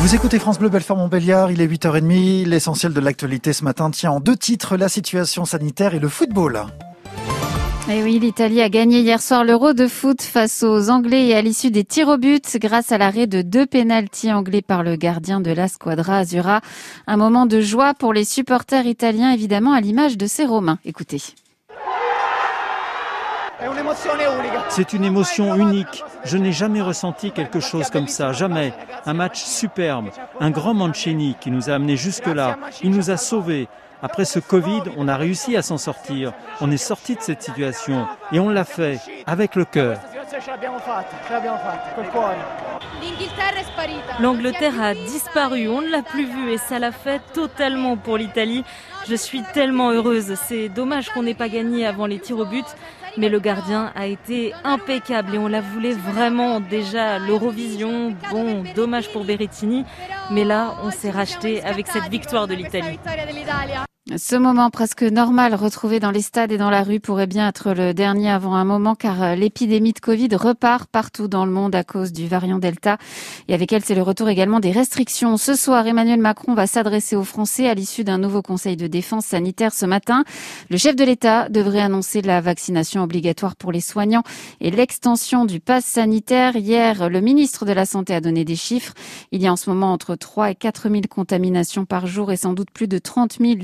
[0.00, 4.10] Vous écoutez France Bleu Belfort Montbéliard, il est 8h30, l'essentiel de l'actualité ce matin tient
[4.10, 6.64] en deux titres, la situation sanitaire et le football.
[7.90, 11.34] Et eh oui, l'Italie a gagné hier soir l'Euro de foot face aux Anglais et
[11.34, 14.96] à l'issue des tirs au but grâce à l'arrêt de deux pénalties anglais par le
[14.96, 16.62] gardien de la Squadra Azura.
[17.06, 20.78] Un moment de joie pour les supporters italiens, évidemment à l'image de ces Romains.
[20.86, 21.20] Écoutez.
[24.68, 26.04] C'est une émotion unique.
[26.24, 28.72] Je n'ai jamais ressenti quelque chose comme ça, jamais.
[29.06, 32.56] Un match superbe, un grand Mancini qui nous a amenés jusque-là.
[32.82, 33.68] Il nous a sauvés.
[34.02, 36.32] Après ce Covid, on a réussi à s'en sortir.
[36.60, 39.98] On est sorti de cette situation et on l'a fait avec le cœur.
[44.20, 48.64] L'Angleterre a disparu, on ne l'a plus vue et ça l'a fait totalement pour l'Italie.
[49.06, 50.34] Je suis tellement heureuse.
[50.46, 52.64] C'est dommage qu'on n'ait pas gagné avant les tirs au but
[53.16, 58.14] mais le gardien a été impeccable et on la voulait vraiment déjà l'Eurovision.
[58.30, 59.84] Bon, dommage pour Berrettini,
[60.30, 62.98] mais là, on s'est racheté avec cette victoire de l'Italie.
[64.16, 67.72] Ce moment presque normal retrouvé dans les stades et dans la rue pourrait bien être
[67.72, 71.76] le dernier avant un moment car euh, l'épidémie de Covid repart partout dans le monde
[71.76, 72.98] à cause du variant Delta
[73.46, 75.36] et avec elle c'est le retour également des restrictions.
[75.36, 79.26] Ce soir, Emmanuel Macron va s'adresser aux Français à l'issue d'un nouveau conseil de défense
[79.26, 80.24] sanitaire ce matin.
[80.70, 84.24] Le chef de l'État devrait annoncer la vaccination obligatoire pour les soignants
[84.60, 86.56] et l'extension du pass sanitaire.
[86.56, 88.94] Hier, le ministre de la Santé a donné des chiffres.
[89.30, 92.36] Il y a en ce moment entre 3 et 4 000 contaminations par jour et
[92.36, 93.54] sans doute plus de 30 000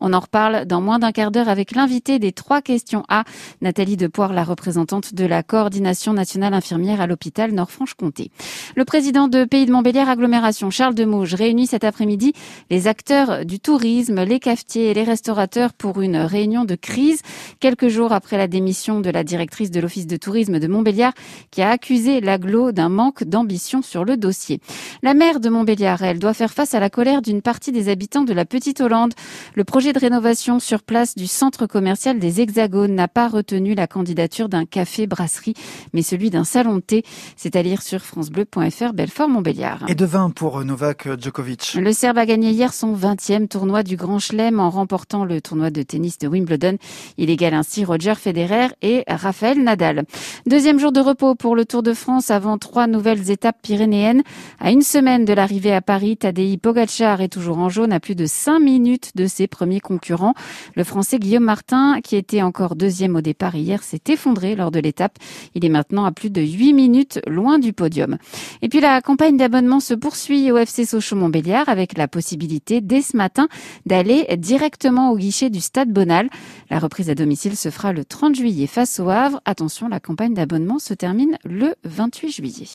[0.00, 3.24] on en reparle dans moins d'un quart d'heure avec l'invité des trois questions A,
[3.60, 8.30] Nathalie Depoire, la représentante de la coordination nationale infirmière à l'hôpital Nord-Franche-Comté.
[8.76, 12.32] Le président de Pays de Montbéliard Agglomération, Charles Demouge, réunit cet après-midi
[12.70, 17.22] les acteurs du tourisme, les cafetiers et les restaurateurs pour une réunion de crise,
[17.60, 21.12] quelques jours après la démission de la directrice de l'Office de tourisme de Montbéliard
[21.50, 24.60] qui a accusé l'aglo d'un manque d'ambition sur le dossier.
[25.02, 28.24] La maire de Montbéliard, elle, doit faire face à la colère d'une partie des habitants
[28.24, 29.14] de la Petite Hollande.
[29.54, 33.86] Le projet de rénovation sur place du centre commercial des Hexagones n'a pas retenu la
[33.86, 35.54] candidature d'un café-brasserie,
[35.92, 37.04] mais celui d'un salon de thé.
[37.36, 39.84] C'est à lire sur francebleu.fr Belfort-Montbéliard.
[39.88, 41.76] Et de vin pour Novak Djokovic.
[41.80, 45.70] Le Serbe a gagné hier son 20e tournoi du Grand Chelem en remportant le tournoi
[45.70, 46.76] de tennis de Wimbledon.
[47.18, 50.04] Il égale ainsi Roger Federer et Rafael Nadal.
[50.46, 54.22] Deuxième jour de repos pour le Tour de France avant trois nouvelles étapes pyrénéennes.
[54.58, 58.14] À une semaine de l'arrivée à Paris, Tadei Pogacar est toujours en jaune à plus
[58.14, 60.34] de 5 minutes de ses premiers concurrents.
[60.74, 64.80] Le Français Guillaume Martin, qui était encore deuxième au départ hier, s'est effondré lors de
[64.80, 65.18] l'étape.
[65.54, 68.18] Il est maintenant à plus de 8 minutes loin du podium.
[68.62, 73.16] Et puis la campagne d'abonnement se poursuit au FC Sochaux-Montbéliard avec la possibilité dès ce
[73.16, 73.48] matin
[73.86, 76.28] d'aller directement au guichet du Stade Bonal.
[76.70, 79.40] La reprise à domicile se fera le 30 juillet face au Havre.
[79.44, 82.66] Attention, la campagne d'abonnement se termine le 28 juillet.